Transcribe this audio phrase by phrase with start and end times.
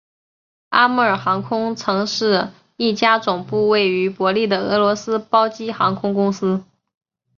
[0.69, 6.63] 阿穆尔航空曾是一家总部位于伯力的俄罗斯包机航空公司。